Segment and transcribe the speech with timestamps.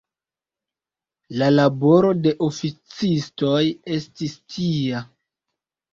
[1.41, 3.63] La laboro de oficistoj
[3.99, 5.07] estis tia.